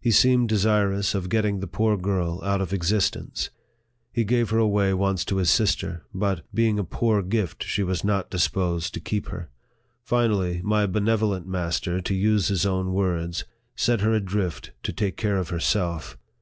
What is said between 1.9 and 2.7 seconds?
girl out